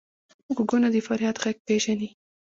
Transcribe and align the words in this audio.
غوږونه 0.55 0.87
د 0.91 0.95
فریاد 1.07 1.35
غږ 1.43 1.57
پېژني 1.65 2.09